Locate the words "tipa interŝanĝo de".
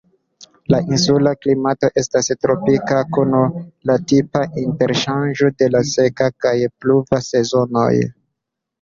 4.15-5.71